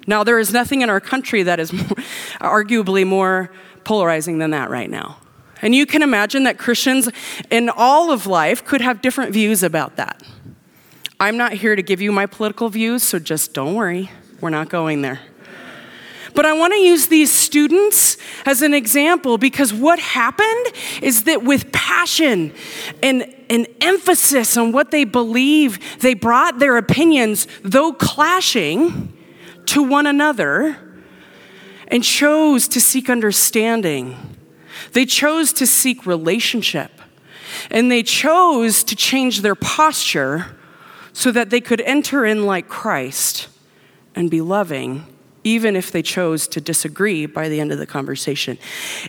Now, 0.08 0.24
there 0.24 0.40
is 0.40 0.52
nothing 0.52 0.82
in 0.82 0.90
our 0.90 1.00
country 1.00 1.44
that 1.44 1.60
is 1.60 1.72
more, 1.72 1.84
arguably 2.42 3.06
more 3.06 3.52
polarizing 3.84 4.38
than 4.38 4.52
that 4.52 4.70
right 4.70 4.90
now. 4.90 5.18
And 5.62 5.76
you 5.76 5.86
can 5.86 6.02
imagine 6.02 6.44
that 6.44 6.58
Christians 6.58 7.10
in 7.50 7.70
all 7.70 8.12
of 8.12 8.26
life 8.26 8.66
could 8.66 8.82
have 8.82 9.02
different 9.02 9.32
views 9.32 9.64
about 9.64 9.96
that. 9.98 10.24
I'm 11.20 11.38
not 11.38 11.54
here 11.54 11.76
to 11.76 11.84
give 11.84 12.02
you 12.02 12.12
my 12.12 12.26
political 12.26 12.70
views, 12.70 13.04
so 13.04 13.20
just 13.20 13.54
don't 13.54 13.76
worry, 13.76 14.10
we're 14.40 14.50
not 14.50 14.70
going 14.70 15.04
there. 15.04 15.20
But 16.34 16.46
I 16.46 16.54
want 16.54 16.74
to 16.74 16.80
use 16.80 17.08
these 17.08 17.32
students 17.32 18.18
as 18.46 18.62
an 18.62 18.74
example 18.74 19.38
because 19.38 19.74
what 19.74 20.00
happened 20.00 20.68
is 21.02 21.26
that 21.26 21.44
with 21.44 21.72
passion 21.72 22.54
and 23.04 23.24
an 23.50 23.68
emphasis 23.82 24.56
on 24.56 24.72
what 24.72 24.92
they 24.92 25.04
believe, 25.04 26.00
they 26.00 26.14
brought 26.14 26.60
their 26.60 26.78
opinions, 26.78 27.48
though 27.64 27.92
clashing, 27.92 29.14
to 29.68 29.84
one 29.84 30.08
another 30.08 30.78
and 31.92 32.04
chose 32.04 32.68
to 32.70 32.82
seek 32.82 33.10
understanding. 33.10 34.18
They 34.94 35.06
chose 35.06 35.54
to 35.54 35.68
seek 35.68 36.06
relationship. 36.06 36.92
And 37.70 37.92
they 37.92 38.02
chose 38.02 38.84
to 38.86 38.96
change 38.96 39.42
their 39.42 39.56
posture 39.56 40.58
so 41.14 41.32
that 41.32 41.50
they 41.50 41.60
could 41.60 41.82
enter 41.82 42.26
in 42.26 42.46
like 42.46 42.70
Christ 42.70 43.50
and 44.16 44.32
be 44.32 44.40
loving, 44.40 45.06
even 45.44 45.76
if 45.76 45.92
they 45.92 46.02
chose 46.02 46.48
to 46.48 46.62
disagree 46.62 47.26
by 47.26 47.50
the 47.50 47.60
end 47.60 47.74
of 47.74 47.78
the 47.78 47.86
conversation. 47.86 48.58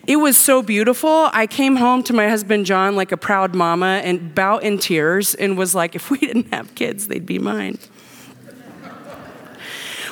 It 0.06 0.16
was 0.16 0.36
so 0.36 0.60
beautiful. 0.60 1.30
I 1.32 1.46
came 1.46 1.76
home 1.76 2.02
to 2.04 2.12
my 2.12 2.28
husband 2.28 2.66
John 2.66 2.96
like 2.96 3.12
a 3.12 3.16
proud 3.16 3.54
mama 3.54 4.00
and 4.04 4.18
about 4.18 4.64
in 4.64 4.78
tears 4.78 5.34
and 5.36 5.56
was 5.56 5.74
like, 5.74 5.94
if 5.94 6.10
we 6.10 6.18
didn't 6.18 6.52
have 6.52 6.74
kids, 6.74 7.06
they'd 7.06 7.26
be 7.26 7.38
mine. 7.38 7.78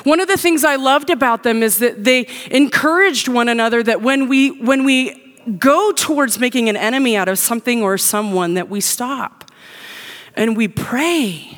One 0.03 0.19
of 0.19 0.27
the 0.27 0.37
things 0.37 0.63
I 0.63 0.75
loved 0.75 1.09
about 1.09 1.43
them 1.43 1.63
is 1.63 1.79
that 1.79 2.03
they 2.03 2.27
encouraged 2.49 3.27
one 3.27 3.49
another 3.49 3.83
that 3.83 4.01
when 4.01 4.27
we 4.27 4.49
when 4.61 4.83
we 4.83 5.35
go 5.57 5.91
towards 5.91 6.39
making 6.39 6.69
an 6.69 6.77
enemy 6.77 7.15
out 7.15 7.27
of 7.27 7.39
something 7.39 7.81
or 7.81 7.97
someone 7.97 8.53
that 8.53 8.69
we 8.69 8.79
stop 8.79 9.51
and 10.35 10.55
we 10.55 10.67
pray 10.67 11.57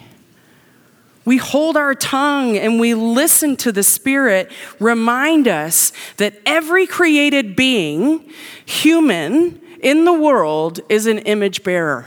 we 1.25 1.37
hold 1.37 1.77
our 1.77 1.95
tongue 1.95 2.57
and 2.57 2.79
we 2.79 2.93
listen 2.93 3.55
to 3.57 3.71
the 3.71 3.83
Spirit 3.83 4.51
remind 4.79 5.47
us 5.47 5.93
that 6.17 6.39
every 6.45 6.85
created 6.85 7.55
being, 7.55 8.29
human, 8.65 9.61
in 9.79 10.05
the 10.05 10.13
world 10.13 10.79
is 10.89 11.07
an 11.07 11.19
image 11.19 11.63
bearer. 11.63 12.05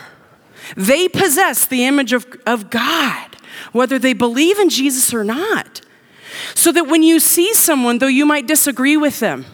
They 0.76 1.08
possess 1.08 1.66
the 1.66 1.84
image 1.84 2.12
of, 2.12 2.26
of 2.46 2.68
God, 2.70 3.36
whether 3.72 3.98
they 3.98 4.12
believe 4.12 4.58
in 4.58 4.68
Jesus 4.68 5.14
or 5.14 5.24
not. 5.24 5.80
So 6.54 6.72
that 6.72 6.86
when 6.86 7.02
you 7.02 7.20
see 7.20 7.54
someone, 7.54 7.98
though 7.98 8.06
you 8.06 8.26
might 8.26 8.46
disagree 8.46 8.96
with 8.96 9.20
them, 9.20 9.44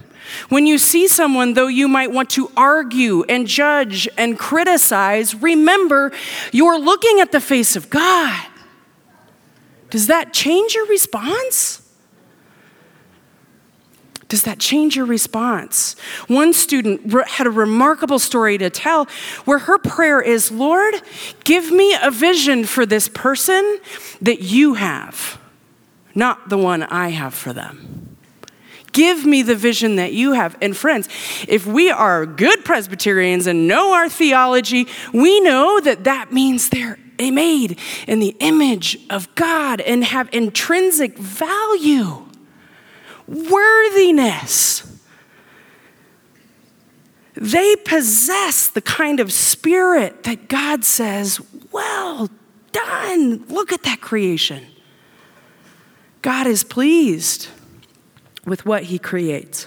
when 0.49 0.67
you 0.67 0.79
see 0.79 1.09
someone, 1.09 1.55
though 1.55 1.67
you 1.67 1.89
might 1.89 2.11
want 2.11 2.31
to 2.31 2.51
argue 2.57 3.23
and 3.25 3.47
judge 3.47 4.09
and 4.17 4.39
criticize, 4.39 5.35
remember 5.35 6.13
you're 6.53 6.79
looking 6.79 7.21
at 7.21 7.33
the 7.33 7.41
face 7.41 7.77
of 7.77 7.91
God. 7.91 8.47
Does 9.91 10.07
that 10.07 10.33
change 10.33 10.75
your 10.75 10.87
response? 10.87 11.83
Does 14.33 14.45
that 14.45 14.59
change 14.59 14.97
your 14.97 15.05
response? 15.05 15.95
One 16.27 16.55
student 16.55 17.13
had 17.29 17.47
a 17.47 17.51
remarkable 17.51 18.19
story 18.19 18.57
to 18.57 18.71
tell 18.71 19.05
where 19.45 19.59
her 19.59 19.77
prayer 19.77 20.23
is 20.23 20.51
Lord, 20.51 20.95
give 21.45 21.71
me 21.71 21.95
a 22.03 22.11
vision 22.11 22.65
for 22.65 22.87
this 22.87 23.11
person 23.11 23.79
that 24.23 24.41
you 24.41 24.73
have, 24.73 25.39
not 26.14 26.49
the 26.49 26.59
one 26.59 26.83
I 26.83 27.09
have 27.11 27.35
for 27.35 27.52
them. 27.52 28.16
Give 28.92 29.25
me 29.25 29.42
the 29.42 29.54
vision 29.54 29.97
that 29.97 30.12
you 30.12 30.33
have. 30.33 30.57
And 30.61 30.76
friends, 30.76 31.09
if 31.49 31.66
we 31.66 31.90
are 31.90 32.26
good 32.26 32.64
Presbyterians 32.64 33.47
and 33.47 33.66
know 33.66 33.95
our 33.95 34.09
theology, 34.09 34.87
we 35.14 35.40
know 35.40 35.81
that 35.81 36.04
that 36.04 36.33
means 36.33 36.69
they're 36.69 36.99
made 37.19 37.78
in 38.07 38.19
the 38.19 38.37
image 38.40 38.99
of 39.09 39.33
God 39.35 39.81
and 39.81 40.04
have 40.04 40.28
intrinsic 40.33 41.16
value, 41.16 42.26
worthiness. 43.26 44.88
They 47.35 47.76
possess 47.76 48.69
the 48.69 48.83
kind 48.83 49.21
of 49.21 49.33
spirit 49.33 50.25
that 50.25 50.49
God 50.49 50.85
says, 50.85 51.40
Well 51.71 52.28
done. 52.73 53.45
Look 53.49 53.73
at 53.73 53.85
that 53.85 54.00
creation. 54.00 54.66
God 56.23 56.47
is 56.47 56.64
pleased 56.64 57.49
with 58.47 58.64
what 58.64 58.85
He 58.85 58.99
creates. 58.99 59.67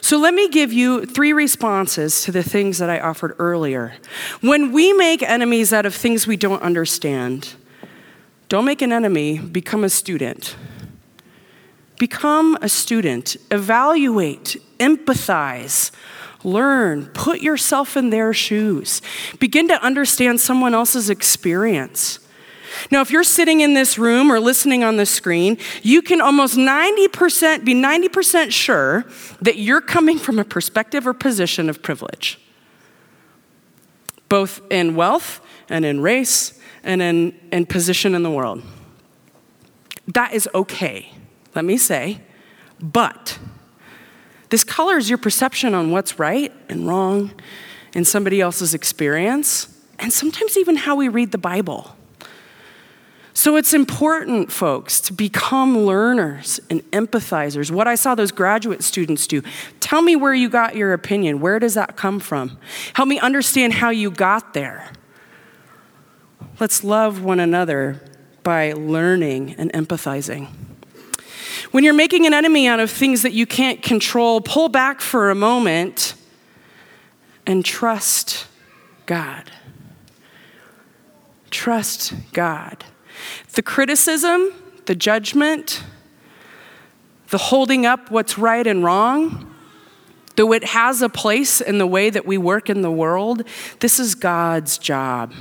So 0.00 0.18
let 0.18 0.34
me 0.34 0.48
give 0.48 0.72
you 0.72 1.04
three 1.04 1.32
responses 1.32 2.22
to 2.22 2.32
the 2.32 2.42
things 2.42 2.78
that 2.78 2.88
I 2.88 3.00
offered 3.00 3.34
earlier. 3.38 3.94
When 4.40 4.72
we 4.72 4.92
make 4.92 5.22
enemies 5.22 5.72
out 5.72 5.86
of 5.86 5.94
things 5.94 6.26
we 6.26 6.36
don't 6.36 6.62
understand, 6.62 7.54
don't 8.48 8.64
make 8.64 8.82
an 8.82 8.92
enemy, 8.92 9.38
become 9.38 9.82
a 9.82 9.88
student. 9.88 10.56
Become 11.98 12.58
a 12.60 12.68
student, 12.68 13.36
evaluate, 13.50 14.56
empathize, 14.78 15.90
learn, 16.44 17.06
put 17.06 17.40
yourself 17.40 17.96
in 17.96 18.10
their 18.10 18.32
shoes, 18.32 19.00
begin 19.40 19.66
to 19.68 19.82
understand 19.82 20.40
someone 20.40 20.74
else's 20.74 21.10
experience. 21.10 22.20
Now, 22.90 23.00
if 23.00 23.10
you're 23.10 23.24
sitting 23.24 23.60
in 23.60 23.74
this 23.74 23.98
room 23.98 24.30
or 24.30 24.40
listening 24.40 24.84
on 24.84 24.96
the 24.96 25.06
screen, 25.06 25.58
you 25.82 26.02
can 26.02 26.20
almost 26.20 26.56
90% 26.56 27.64
be 27.64 27.74
90% 27.74 28.50
sure 28.52 29.04
that 29.40 29.56
you're 29.56 29.80
coming 29.80 30.18
from 30.18 30.38
a 30.38 30.44
perspective 30.44 31.06
or 31.06 31.14
position 31.14 31.68
of 31.68 31.82
privilege, 31.82 32.38
both 34.28 34.60
in 34.70 34.96
wealth 34.96 35.40
and 35.68 35.84
in 35.84 36.00
race 36.00 36.58
and 36.82 37.02
in, 37.02 37.38
in 37.52 37.66
position 37.66 38.14
in 38.14 38.22
the 38.22 38.30
world. 38.30 38.62
That 40.08 40.32
is 40.32 40.48
okay, 40.54 41.12
let 41.54 41.64
me 41.64 41.76
say, 41.76 42.20
but 42.80 43.38
this 44.50 44.62
colors 44.62 45.08
your 45.08 45.18
perception 45.18 45.74
on 45.74 45.90
what's 45.90 46.18
right 46.18 46.52
and 46.68 46.86
wrong 46.86 47.32
in 47.94 48.04
somebody 48.04 48.40
else's 48.40 48.74
experience, 48.74 49.68
and 49.98 50.12
sometimes 50.12 50.56
even 50.56 50.76
how 50.76 50.94
we 50.94 51.08
read 51.08 51.32
the 51.32 51.38
Bible. 51.38 51.96
So 53.36 53.56
it's 53.56 53.74
important, 53.74 54.50
folks, 54.50 54.98
to 55.02 55.12
become 55.12 55.76
learners 55.76 56.58
and 56.70 56.80
empathizers. 56.92 57.70
What 57.70 57.86
I 57.86 57.94
saw 57.94 58.14
those 58.14 58.32
graduate 58.32 58.82
students 58.82 59.26
do. 59.26 59.42
Tell 59.78 60.00
me 60.00 60.16
where 60.16 60.32
you 60.32 60.48
got 60.48 60.74
your 60.74 60.94
opinion. 60.94 61.40
Where 61.40 61.58
does 61.58 61.74
that 61.74 61.96
come 61.96 62.18
from? 62.18 62.56
Help 62.94 63.10
me 63.10 63.18
understand 63.18 63.74
how 63.74 63.90
you 63.90 64.10
got 64.10 64.54
there. 64.54 64.90
Let's 66.58 66.82
love 66.82 67.22
one 67.22 67.38
another 67.38 68.00
by 68.42 68.72
learning 68.72 69.54
and 69.58 69.70
empathizing. 69.74 70.48
When 71.72 71.84
you're 71.84 71.92
making 71.92 72.24
an 72.24 72.32
enemy 72.32 72.66
out 72.66 72.80
of 72.80 72.90
things 72.90 73.20
that 73.20 73.34
you 73.34 73.44
can't 73.44 73.82
control, 73.82 74.40
pull 74.40 74.70
back 74.70 75.02
for 75.02 75.28
a 75.28 75.34
moment 75.34 76.14
and 77.46 77.62
trust 77.62 78.46
God. 79.04 79.50
Trust 81.50 82.14
God. 82.32 82.82
The 83.52 83.62
criticism, 83.62 84.52
the 84.86 84.94
judgment, 84.94 85.82
the 87.28 87.38
holding 87.38 87.86
up 87.86 88.10
what's 88.10 88.38
right 88.38 88.66
and 88.66 88.84
wrong, 88.84 89.54
though 90.36 90.52
it 90.52 90.64
has 90.64 91.02
a 91.02 91.08
place 91.08 91.60
in 91.60 91.78
the 91.78 91.86
way 91.86 92.10
that 92.10 92.26
we 92.26 92.38
work 92.38 92.70
in 92.70 92.82
the 92.82 92.90
world, 92.90 93.42
this 93.80 93.98
is 93.98 94.14
God's 94.14 94.78
job. 94.78 95.32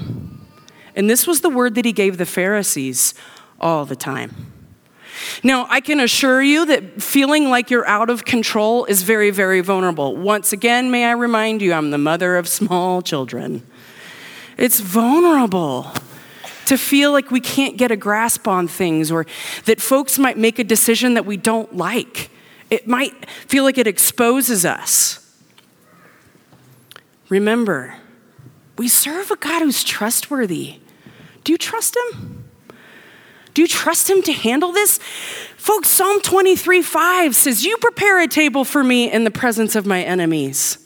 And 0.96 1.10
this 1.10 1.28
was 1.28 1.42
the 1.42 1.50
word 1.50 1.76
that 1.76 1.86
he 1.86 1.92
gave 1.92 2.18
the 2.18 2.26
Pharisees 2.26 3.14
all 3.60 3.86
the 3.86 3.96
time. 3.96 4.52
Now, 5.44 5.68
I 5.70 5.82
can 5.82 6.00
assure 6.00 6.42
you 6.42 6.66
that 6.66 7.02
feeling 7.02 7.50
like 7.50 7.70
you're 7.70 7.88
out 7.88 8.10
of 8.10 8.26
control 8.26 8.86
is 8.86 9.04
very, 9.04 9.32
very 9.32 9.62
vulnerable. 9.62 10.16
Once 10.16 10.54
again, 10.54 10.92
may 10.92 11.06
I 11.06 11.12
remind 11.12 11.62
you, 11.62 11.74
I'm 11.74 11.92
the 11.92 11.98
mother 11.98 12.38
of 12.38 12.48
small 12.48 13.02
children. 13.02 13.66
It's 14.58 14.80
vulnerable 14.80 15.92
to 16.66 16.78
feel 16.78 17.12
like 17.12 17.32
we 17.32 17.40
can't 17.40 17.78
get 17.78 17.92
a 17.92 17.96
grasp 17.96 18.48
on 18.48 18.68
things 18.68 19.12
or 19.12 19.26
that 19.66 19.82
folks 19.82 20.18
might 20.18 20.38
make 20.38 20.60
a 20.60 20.64
decision 20.64 21.14
that 21.14 21.26
we 21.26 21.38
don't 21.38 21.76
like. 21.76 22.30
It 22.70 22.88
might 22.88 23.30
feel 23.30 23.64
like 23.64 23.78
it 23.78 23.88
exposes 23.88 24.66
us. 24.66 25.22
Remember, 27.30 27.96
we 28.78 28.88
serve 28.88 29.32
a 29.32 29.36
God 29.36 29.62
who's 29.62 29.84
trustworthy. 29.84 30.80
Do 31.44 31.52
you 31.52 31.58
trust 31.58 31.96
him? 31.96 32.46
Do 33.54 33.62
you 33.62 33.68
trust 33.68 34.10
him 34.10 34.22
to 34.24 34.34
handle 34.34 34.74
this? 34.74 35.00
Folks, 35.56 35.90
Psalm 35.90 36.22
23 36.22 36.82
5 36.82 37.36
says, 37.36 37.66
You 37.66 37.78
prepare 37.78 38.20
a 38.20 38.28
table 38.28 38.66
for 38.66 38.84
me 38.84 39.12
in 39.12 39.24
the 39.24 39.32
presence 39.32 39.76
of 39.76 39.86
my 39.86 40.04
enemies. 40.04 40.78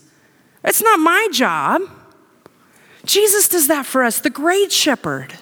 It's 0.64 0.82
not 0.82 1.00
my 1.00 1.28
job. 1.32 1.82
Jesus 3.06 3.48
does 3.48 3.68
that 3.68 3.86
for 3.86 4.04
us, 4.04 4.20
the 4.20 4.30
great 4.30 4.72
shepherd. 4.72 5.34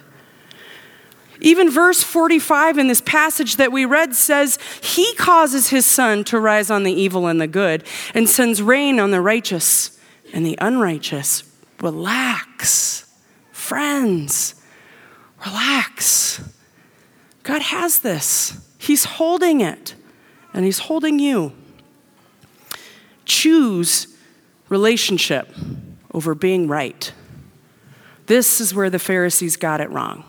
Even 1.40 1.70
verse 1.70 2.04
45 2.04 2.78
in 2.78 2.88
this 2.88 3.02
passage 3.02 3.58
that 3.58 3.72
we 3.72 3.86
read 3.86 4.16
says, 4.16 4.58
He 4.82 5.14
causes 5.16 5.70
His 5.70 5.86
sun 5.86 6.24
to 6.26 6.40
rise 6.40 6.72
on 6.72 6.84
the 6.84 6.92
evil 6.92 7.28
and 7.28 7.40
the 7.40 7.48
good, 7.48 7.84
and 8.14 8.28
sends 8.28 8.62
rain 8.62 9.00
on 9.00 9.12
the 9.12 9.22
righteous 9.22 10.00
and 10.34 10.46
the 10.46 10.58
unrighteous. 10.60 11.44
Relax, 11.82 13.12
friends, 13.52 14.56
relax. 15.46 16.42
God 17.44 17.62
has 17.62 18.00
this, 18.00 18.60
He's 18.78 19.06
holding 19.06 19.62
it, 19.62 19.96
and 20.54 20.66
He's 20.66 20.80
holding 20.80 21.20
you. 21.20 21.54
Choose 23.26 24.08
relationship 24.70 25.54
over 26.14 26.34
being 26.34 26.68
right. 26.68 27.12
This 28.26 28.60
is 28.60 28.74
where 28.74 28.90
the 28.90 29.00
Pharisees 29.00 29.56
got 29.56 29.80
it 29.82 29.90
wrong. 29.90 30.26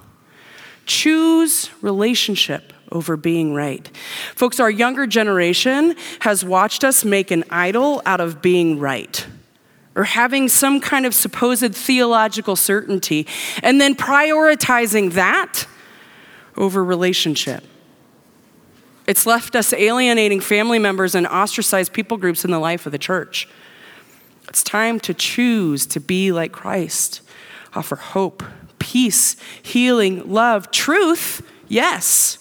Choose 0.89 1.71
relationship 1.83 2.73
over 2.91 3.17
being 3.17 3.55
right. 3.55 3.89
Folks, 4.35 4.59
our 4.59 4.71
younger 4.71 5.07
generation 5.07 5.95
has 6.21 6.45
watched 6.45 6.83
us 6.83 7.05
make 7.05 7.31
an 7.31 7.45
idol 7.51 8.01
out 8.07 8.21
of 8.21 8.41
being 8.41 8.79
right 8.79 9.27
or 9.95 10.05
having 10.05 10.49
some 10.49 10.81
kind 10.81 11.05
of 11.05 11.15
supposed 11.15 11.75
theological 11.75 12.57
certainty 12.57 13.27
and 13.63 13.81
then 13.81 13.95
prioritizing 13.95 15.13
that 15.13 15.67
over 16.57 16.83
relationship. 16.83 17.63
It's 19.07 19.27
left 19.27 19.57
us 19.57 19.73
alienating 19.75 20.41
family 20.41 20.79
members 20.79 21.15
and 21.15 21.27
ostracized 21.27 21.93
people 21.93 22.17
groups 22.17 22.45
in 22.45 22.51
the 22.51 22.59
life 22.59 22.87
of 22.87 22.93
the 22.93 22.99
church. 22.99 23.49
It's 24.49 24.63
time 24.63 25.01
to 25.01 25.13
choose 25.13 25.85
to 25.87 26.01
be 26.01 26.33
like 26.33 26.53
Christ, 26.53 27.21
offer 27.75 27.97
hope, 27.97 28.43
peace, 28.89 29.37
healing, 29.63 30.33
love, 30.33 30.71
truth, 30.71 31.43
yes, 31.69 32.39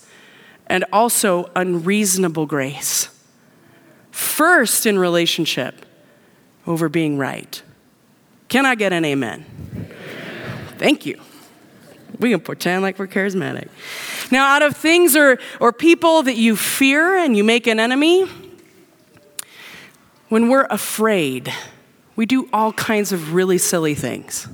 and 0.68 0.86
also 0.94 1.52
unreasonable 1.58 2.46
grace. 2.46 3.10
First 4.12 4.86
in 4.86 4.98
relationship 4.98 5.86
over 6.66 6.88
being 6.88 7.18
right. 7.18 7.62
Can 8.48 8.66
I 8.66 8.76
get 8.76 8.94
an 8.94 9.04
amen? 9.04 9.44
Thank 10.78 11.06
you. 11.06 11.20
We 12.18 12.30
can 12.30 12.40
pretend 12.40 12.82
like 12.82 12.98
we're 12.98 13.08
charismatic. 13.08 13.68
Now, 14.32 14.56
out 14.56 14.62
of 14.62 14.78
things 14.78 15.18
or, 15.18 15.40
or 15.60 15.74
people 15.74 16.24
that 16.24 16.38
you 16.38 16.56
fear 16.56 17.18
and 17.18 17.36
you 17.36 17.44
make 17.44 17.68
an 17.68 17.78
enemy, 17.78 18.26
when 20.30 20.48
we're 20.48 20.68
afraid, 20.70 21.52
we 22.16 22.26
do 22.26 22.48
all 22.54 22.72
kinds 22.72 23.12
of 23.12 23.34
really 23.34 23.58
silly 23.58 23.96
things. 23.96 24.48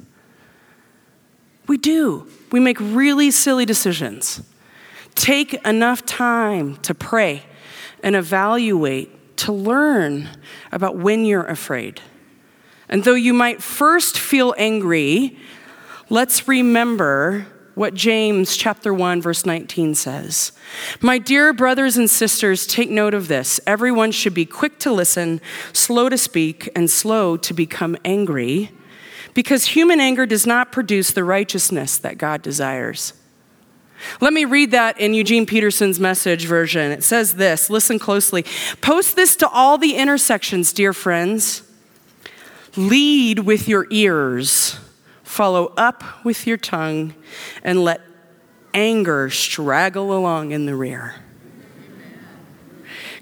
We 1.68 1.78
do. 1.78 2.28
We 2.52 2.60
make 2.60 2.78
really 2.80 3.32
silly 3.32 3.66
decisions. 3.66 4.42
Take 5.16 5.54
enough 5.66 6.06
time 6.06 6.78
to 6.78 6.94
pray 6.94 7.44
and 8.02 8.16
evaluate, 8.16 9.38
to 9.38 9.52
learn 9.52 10.30
about 10.72 10.98
when 10.98 11.26
you're 11.26 11.46
afraid. 11.46 12.02
And 12.90 13.04
though 13.04 13.14
you 13.14 13.34
might 13.34 13.62
first 13.62 14.20
feel 14.20 14.54
angry, 14.58 15.38
let's 16.10 16.48
remember 16.48 17.48
what 17.76 17.96
James 17.96 18.56
chapter 18.56 18.94
1 18.94 19.22
verse 19.22 19.46
19 19.46 19.96
says. 19.96 20.52
My 21.02 21.18
dear 21.18 21.54
brothers 21.54 21.98
and 21.98 22.10
sisters, 22.10 22.68
take 22.68 22.90
note 22.90 23.14
of 23.14 23.28
this. 23.28 23.60
Everyone 23.66 24.12
should 24.12 24.34
be 24.34 24.46
quick 24.46 24.78
to 24.80 24.92
listen, 24.92 25.42
slow 25.72 26.10
to 26.10 26.18
speak, 26.18 26.70
and 26.76 26.90
slow 26.90 27.36
to 27.38 27.54
become 27.54 27.98
angry 28.06 28.72
because 29.34 29.66
human 29.68 30.00
anger 30.00 30.26
does 30.26 30.46
not 30.46 30.72
produce 30.72 31.12
the 31.12 31.24
righteousness 31.24 31.98
that 31.98 32.18
God 32.18 32.42
desires. 32.42 33.14
Let 34.20 34.34
me 34.34 34.46
read 34.46 34.72
that 34.72 35.00
in 35.00 35.14
Eugene 35.14 35.46
Peterson's 35.46 36.00
message 36.00 36.46
version. 36.46 36.92
It 36.92 37.04
says 37.04 37.36
this 37.36 37.70
listen 37.70 38.00
closely. 38.00 38.46
Post 38.82 39.16
this 39.16 39.36
to 39.38 39.48
all 39.48 39.78
the 39.78 39.96
intersections, 39.96 40.74
dear 40.74 40.94
friends. 40.94 41.64
Lead 42.76 43.40
with 43.40 43.68
your 43.68 43.86
ears, 43.92 44.80
follow 45.24 45.74
up 45.78 46.26
with 46.26 46.48
your 46.48 46.58
tongue, 46.58 47.14
and 47.64 47.84
let 47.84 48.02
anger 48.74 49.30
straggle 49.30 50.18
along 50.18 50.52
in 50.52 50.66
the 50.66 50.76
rear. 50.76 51.16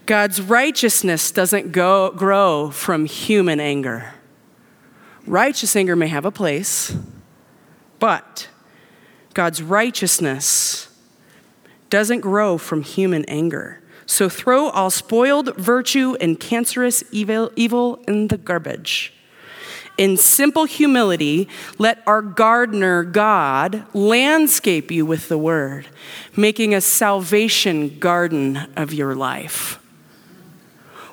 God's 0.06 0.41
righteousness 0.41 1.32
doesn't 1.32 1.74
go, 1.74 2.12
grow 2.12 2.71
from 2.71 3.06
human 3.06 3.60
anger. 3.60 4.13
Righteous 5.32 5.78
anger 5.78 5.96
may 5.96 6.10
have 6.10 6.26
a 6.26 6.32
place, 6.32 6.94
but 8.00 8.50
God's 9.34 9.63
righteousness 9.63 10.89
doesn't 11.89 12.20
grow 12.20 12.58
from 12.58 12.82
human 12.82 13.24
anger. 13.30 13.82
So 14.06 14.28
throw 14.28 14.67
all 14.67 14.89
spoiled 14.89 15.56
virtue 15.56 16.17
and 16.20 16.38
cancerous 16.38 17.02
evil, 17.13 17.50
evil 17.56 18.04
in 18.10 18.28
the 18.28 18.38
garbage. 18.38 19.13
In 19.98 20.17
simple 20.17 20.65
humility, 20.65 21.48
let 21.78 22.06
our 22.06 22.22
gardener, 22.22 23.06
God, 23.06 23.86
landscape 23.94 24.91
you 24.91 25.06
with 25.06 25.30
the 25.30 25.38
word, 25.38 25.88
making 26.36 26.76
a 26.76 26.82
salvation 26.82 28.00
garden 28.00 28.67
of 28.76 28.94
your 28.94 29.15
life. 29.15 29.80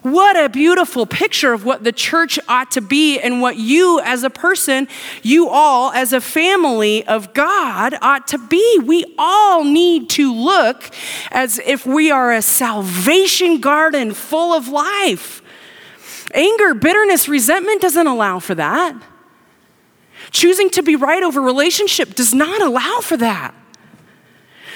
What 0.02 0.36
a 0.36 0.48
beautiful 0.48 1.06
picture 1.06 1.52
of 1.52 1.64
what 1.64 1.82
the 1.82 1.92
church 1.92 2.38
ought 2.48 2.70
to 2.72 2.80
be 2.80 3.18
and 3.18 3.40
what 3.40 3.56
you 3.56 4.00
as 4.00 4.22
a 4.22 4.30
person, 4.30 4.86
you 5.22 5.48
all 5.48 5.90
as 5.92 6.12
a 6.12 6.20
family 6.20 7.06
of 7.06 7.34
God 7.34 7.94
ought 8.00 8.28
to 8.28 8.38
be. 8.38 8.78
We 8.84 9.14
all 9.18 9.64
need 9.64 10.08
to 10.10 10.32
look 10.32 10.90
as 11.32 11.58
if 11.58 11.84
we 11.84 12.10
are 12.10 12.32
a 12.32 12.42
salvation 12.42 13.60
garden 13.60 14.12
full 14.14 14.54
of 14.54 14.68
life. 14.68 15.42
Anger, 16.32 16.74
bitterness, 16.74 17.28
resentment 17.28 17.82
doesn't 17.82 18.06
allow 18.06 18.38
for 18.38 18.54
that. 18.54 19.00
Choosing 20.30 20.70
to 20.70 20.82
be 20.82 20.94
right 20.94 21.22
over 21.22 21.40
relationship 21.40 22.14
does 22.14 22.34
not 22.34 22.60
allow 22.60 23.00
for 23.00 23.16
that. 23.16 23.54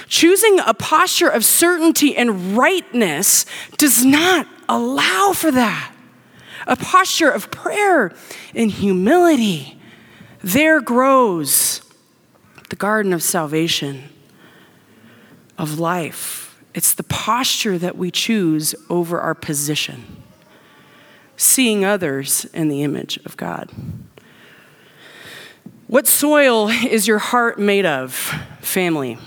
Choosing 0.08 0.58
a 0.61 0.74
posture 0.74 1.28
of 1.28 1.44
certainty 1.44 2.16
and 2.16 2.56
rightness 2.56 3.46
does 3.78 4.04
not 4.04 4.46
allow 4.68 5.33
for 5.35 5.51
that. 5.51 5.92
A 6.66 6.77
posture 6.77 7.31
of 7.31 7.51
prayer 7.51 8.12
and 8.55 8.70
humility. 8.70 9.79
There 10.42 10.81
grows 10.81 11.83
the 12.70 12.77
garden 12.77 13.12
of 13.12 13.22
salvation, 13.22 14.05
of 15.59 15.79
life. 15.79 16.59
It's 16.75 16.94
the 16.94 17.03
posture 17.03 17.79
that 17.79 17.96
we 17.96 18.11
choose 18.11 18.75
over 18.88 19.20
our 19.20 19.35
position, 19.35 20.22
seeing 21.37 21.85
others 21.85 22.46
in 22.46 22.68
the 22.68 22.83
image 22.83 23.18
of 23.25 23.37
God. 23.37 23.70
What 25.87 26.07
soil 26.07 26.68
is 26.68 27.07
your 27.07 27.18
heart 27.18 27.59
made 27.59 27.85
of, 27.85 28.14
family? 28.61 29.18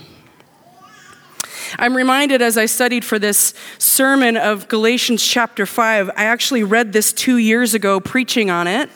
I'm 1.78 1.96
reminded 1.96 2.42
as 2.42 2.56
I 2.56 2.66
studied 2.66 3.04
for 3.04 3.18
this 3.18 3.54
sermon 3.78 4.36
of 4.36 4.68
Galatians 4.68 5.24
chapter 5.24 5.66
5. 5.66 6.10
I 6.10 6.24
actually 6.24 6.64
read 6.64 6.92
this 6.92 7.12
two 7.12 7.36
years 7.36 7.74
ago, 7.74 8.00
preaching 8.00 8.50
on 8.50 8.66
it, 8.66 8.90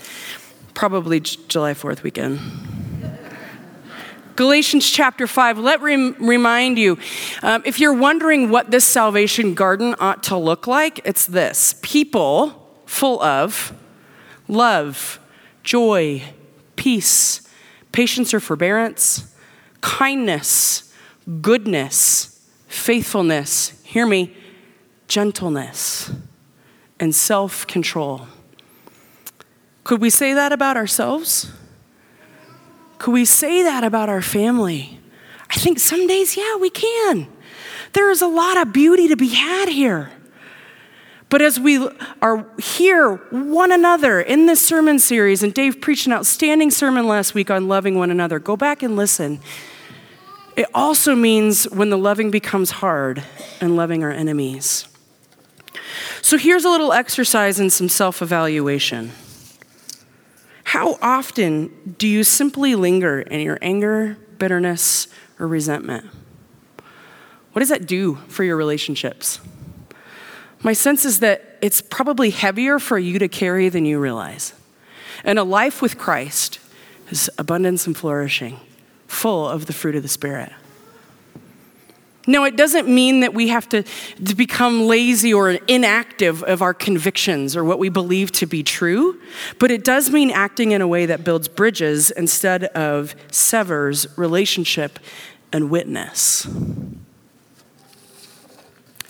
probably 0.74 1.20
July 1.20 1.74
4th 1.74 2.02
weekend. 2.02 2.40
Galatians 4.37 4.88
chapter 4.88 5.26
5, 5.26 5.59
let 5.59 5.83
me 5.83 6.12
remind 6.18 6.78
you 6.78 6.98
um, 7.42 7.62
if 7.66 7.78
you're 7.78 7.92
wondering 7.92 8.48
what 8.48 8.70
this 8.70 8.87
salvation 8.87 9.52
garden 9.52 9.94
ought 10.00 10.22
to 10.22 10.37
look 10.37 10.66
like, 10.66 11.00
it's 11.04 11.26
this 11.26 11.74
people 11.83 12.70
full 12.87 13.22
of 13.22 13.74
love, 14.48 15.20
joy, 15.62 16.22
peace, 16.76 17.46
patience 17.92 18.33
or 18.33 18.40
forbearance, 18.40 19.35
kindness, 19.83 20.90
goodness 21.42 22.29
faithfulness, 22.70 23.80
hear 23.83 24.06
me, 24.06 24.35
gentleness, 25.09 26.11
and 27.00 27.14
self 27.14 27.66
control. 27.66 28.28
Could 29.83 30.00
we 30.00 30.09
say 30.09 30.33
that 30.35 30.52
about 30.52 30.76
ourselves? 30.76 31.50
Could 32.98 33.12
we 33.12 33.24
say 33.24 33.62
that 33.64 33.83
about 33.83 34.09
our 34.09 34.22
family? 34.22 35.00
I 35.50 35.56
think 35.56 35.80
some 35.80 36.06
days, 36.06 36.37
yeah, 36.37 36.56
we 36.56 36.70
can. 36.70 37.26
There 37.92 38.11
is 38.11 38.22
a 38.22 38.28
lot 38.28 38.56
of 38.56 38.72
beauty 38.72 39.09
to 39.09 39.16
be 39.16 39.28
had 39.28 39.68
here. 39.68 40.12
But 41.28 41.42
as 41.42 41.59
we 41.59 41.88
are 42.22 42.46
here, 42.62 43.16
one 43.30 43.72
another 43.72 44.20
in 44.20 44.46
this 44.46 44.64
sermon 44.64 44.98
series, 45.00 45.42
and 45.42 45.52
Dave 45.52 45.80
preached 45.80 46.06
an 46.06 46.12
outstanding 46.12 46.70
sermon 46.70 47.09
last 47.09 47.35
week 47.35 47.50
on 47.50 47.66
loving 47.66 47.96
one 47.96 48.11
another, 48.11 48.38
go 48.38 48.56
back 48.56 48.83
and 48.83 48.94
listen. 48.94 49.40
It 50.56 50.66
also 50.74 51.14
means 51.14 51.64
when 51.64 51.90
the 51.90 51.98
loving 51.98 52.30
becomes 52.30 52.70
hard 52.70 53.22
and 53.60 53.76
loving 53.76 54.02
our 54.02 54.10
enemies. 54.10 54.86
So 56.22 56.36
here's 56.36 56.64
a 56.64 56.70
little 56.70 56.92
exercise 56.92 57.58
in 57.58 57.70
some 57.70 57.88
self 57.88 58.22
evaluation. 58.22 59.12
How 60.64 60.98
often 61.02 61.94
do 61.98 62.06
you 62.06 62.22
simply 62.22 62.74
linger 62.74 63.20
in 63.20 63.40
your 63.40 63.58
anger, 63.60 64.16
bitterness, 64.38 65.08
or 65.38 65.48
resentment? 65.48 66.06
What 67.52 67.60
does 67.60 67.70
that 67.70 67.86
do 67.86 68.16
for 68.28 68.44
your 68.44 68.56
relationships? 68.56 69.40
My 70.62 70.72
sense 70.72 71.04
is 71.04 71.20
that 71.20 71.58
it's 71.62 71.80
probably 71.80 72.30
heavier 72.30 72.78
for 72.78 72.98
you 72.98 73.18
to 73.18 73.28
carry 73.28 73.68
than 73.68 73.84
you 73.84 73.98
realize. 73.98 74.52
And 75.24 75.38
a 75.38 75.42
life 75.42 75.82
with 75.82 75.98
Christ 75.98 76.60
is 77.10 77.28
abundance 77.38 77.86
and 77.86 77.96
flourishing, 77.96 78.60
full 79.10 79.48
of 79.48 79.66
the 79.66 79.72
fruit 79.72 79.96
of 79.96 80.02
the 80.02 80.08
Spirit. 80.08 80.52
No, 82.26 82.44
it 82.44 82.56
doesn't 82.56 82.86
mean 82.86 83.20
that 83.20 83.34
we 83.34 83.48
have 83.48 83.68
to, 83.70 83.82
to 84.24 84.34
become 84.36 84.82
lazy 84.82 85.34
or 85.34 85.50
inactive 85.50 86.44
of 86.44 86.62
our 86.62 86.72
convictions 86.72 87.56
or 87.56 87.64
what 87.64 87.78
we 87.78 87.88
believe 87.88 88.30
to 88.32 88.46
be 88.46 88.62
true, 88.62 89.20
but 89.58 89.70
it 89.70 89.84
does 89.84 90.10
mean 90.10 90.30
acting 90.30 90.70
in 90.70 90.80
a 90.80 90.86
way 90.86 91.06
that 91.06 91.24
builds 91.24 91.48
bridges 91.48 92.10
instead 92.12 92.64
of 92.64 93.16
severs 93.32 94.06
relationship 94.16 95.00
and 95.52 95.70
witness. 95.70 96.46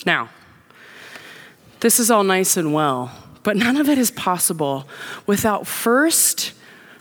Now, 0.07 0.31
this 1.81 2.01
is 2.01 2.11
all 2.11 2.25
nice 2.25 2.57
and 2.57 2.73
well, 2.73 3.13
but 3.43 3.57
none 3.57 3.77
of 3.77 3.89
it 3.89 3.99
is 3.99 4.11
possible 4.11 4.89
without 5.27 5.67
first 5.67 6.53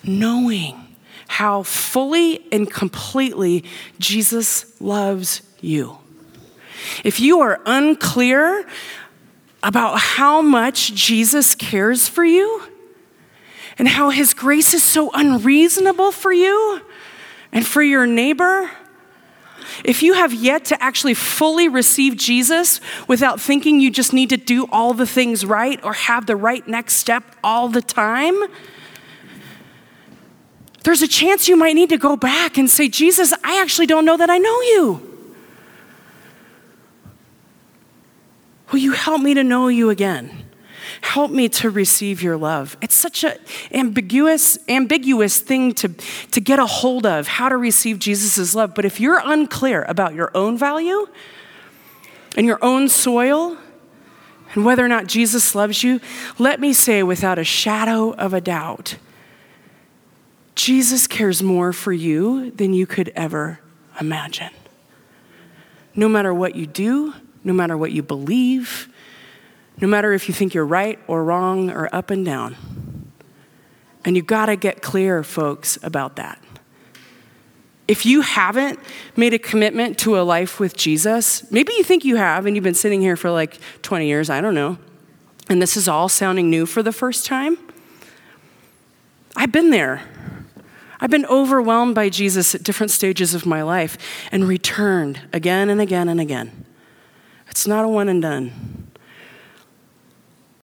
knowing 0.03 0.88
how 1.29 1.61
fully 1.61 2.43
and 2.51 2.69
completely 2.69 3.63
Jesus 3.99 4.65
loves 4.81 5.43
you. 5.61 5.99
If 7.03 7.19
you 7.19 7.39
are 7.41 7.61
unclear 7.67 8.67
about 9.61 9.99
how 9.99 10.41
much 10.41 10.91
Jesus 10.95 11.53
cares 11.53 12.07
for 12.07 12.25
you 12.25 12.63
and 13.77 13.87
how 13.87 14.09
his 14.09 14.33
grace 14.33 14.73
is 14.73 14.83
so 14.83 15.11
unreasonable 15.13 16.11
for 16.11 16.33
you 16.33 16.81
and 17.51 17.65
for 17.65 17.83
your 17.83 18.07
neighbor, 18.07 18.71
if 19.85 20.01
you 20.01 20.13
have 20.13 20.33
yet 20.33 20.65
to 20.65 20.83
actually 20.83 21.13
fully 21.13 21.67
receive 21.67 22.17
Jesus 22.17 22.81
without 23.07 23.39
thinking 23.39 23.79
you 23.79 23.91
just 23.91 24.13
need 24.13 24.29
to 24.29 24.37
do 24.37 24.67
all 24.71 24.95
the 24.95 25.05
things 25.05 25.45
right 25.45 25.79
or 25.83 25.93
have 25.93 26.25
the 26.25 26.35
right 26.35 26.67
next 26.67 26.95
step 26.95 27.23
all 27.43 27.69
the 27.69 27.83
time, 27.83 28.35
there's 30.83 31.01
a 31.01 31.07
chance 31.07 31.47
you 31.47 31.55
might 31.55 31.73
need 31.73 31.89
to 31.89 31.97
go 31.97 32.15
back 32.15 32.57
and 32.57 32.69
say, 32.69 32.87
Jesus, 32.87 33.33
I 33.43 33.61
actually 33.61 33.87
don't 33.87 34.05
know 34.05 34.17
that 34.17 34.29
I 34.29 34.37
know 34.37 34.61
you. 34.61 35.05
Will 38.71 38.79
you 38.79 38.91
help 38.91 39.21
me 39.21 39.33
to 39.33 39.43
know 39.43 39.67
you 39.67 39.89
again? 39.89 40.45
Help 41.01 41.31
me 41.31 41.49
to 41.49 41.69
receive 41.69 42.21
your 42.21 42.37
love. 42.37 42.77
It's 42.81 42.95
such 42.95 43.23
an 43.23 43.37
ambiguous, 43.71 44.57
ambiguous 44.67 45.39
thing 45.39 45.73
to, 45.75 45.89
to 45.89 46.41
get 46.41 46.59
a 46.59 46.65
hold 46.65 47.05
of, 47.05 47.27
how 47.27 47.49
to 47.49 47.57
receive 47.57 47.99
Jesus' 47.99 48.53
love. 48.55 48.75
But 48.75 48.85
if 48.85 48.99
you're 48.99 49.21
unclear 49.23 49.83
about 49.83 50.13
your 50.13 50.31
own 50.35 50.57
value 50.57 51.07
and 52.37 52.45
your 52.45 52.59
own 52.61 52.89
soil 52.89 53.57
and 54.53 54.65
whether 54.65 54.83
or 54.83 54.87
not 54.87 55.07
Jesus 55.07 55.55
loves 55.55 55.83
you, 55.83 55.99
let 56.37 56.59
me 56.59 56.73
say 56.73 57.01
without 57.03 57.39
a 57.39 57.43
shadow 57.43 58.13
of 58.13 58.33
a 58.33 58.41
doubt 58.41 58.95
Jesus 60.59 61.07
cares 61.07 61.41
more 61.41 61.71
for 61.71 61.93
you 61.93 62.51
than 62.51 62.73
you 62.73 62.85
could 62.85 63.13
ever 63.15 63.61
imagine. 63.97 64.49
No 65.95 66.09
matter 66.09 66.33
what 66.33 66.53
you 66.53 66.67
do, 66.67 67.13
no 67.45 67.53
matter 67.53 67.77
what 67.77 67.93
you 67.93 68.03
believe, 68.03 68.93
no 69.79 69.87
matter 69.87 70.11
if 70.11 70.27
you 70.27 70.33
think 70.33 70.53
you're 70.53 70.65
right 70.65 70.99
or 71.07 71.23
wrong 71.23 71.69
or 71.69 71.87
up 71.95 72.11
and 72.11 72.25
down. 72.25 72.57
And 74.03 74.17
you 74.17 74.21
gotta 74.21 74.57
get 74.57 74.81
clear, 74.81 75.23
folks, 75.23 75.79
about 75.81 76.17
that. 76.17 76.43
If 77.87 78.05
you 78.05 78.19
haven't 78.19 78.79
made 79.15 79.33
a 79.33 79.39
commitment 79.39 79.97
to 79.99 80.19
a 80.19 80.23
life 80.23 80.59
with 80.59 80.75
Jesus, 80.75 81.49
maybe 81.49 81.71
you 81.77 81.85
think 81.85 82.03
you 82.03 82.17
have 82.17 82.45
and 82.45 82.57
you've 82.57 82.65
been 82.65 82.73
sitting 82.73 82.99
here 82.99 83.15
for 83.15 83.31
like 83.31 83.57
20 83.81 84.07
years, 84.07 84.29
I 84.29 84.41
don't 84.41 84.55
know, 84.55 84.77
and 85.47 85.61
this 85.61 85.77
is 85.77 85.87
all 85.87 86.09
sounding 86.09 86.49
new 86.49 86.65
for 86.65 86.83
the 86.83 86.91
first 86.91 87.25
time. 87.25 87.57
I've 89.37 89.53
been 89.53 89.69
there. 89.69 90.03
I've 90.99 91.09
been 91.09 91.25
overwhelmed 91.27 91.95
by 91.95 92.09
Jesus 92.09 92.53
at 92.53 92.63
different 92.63 92.91
stages 92.91 93.33
of 93.33 93.45
my 93.45 93.61
life 93.61 93.97
and 94.31 94.47
returned 94.47 95.21
again 95.31 95.69
and 95.69 95.79
again 95.79 96.09
and 96.09 96.19
again. 96.19 96.65
It's 97.49 97.65
not 97.65 97.85
a 97.85 97.87
one 97.87 98.09
and 98.09 98.21
done. 98.21 98.78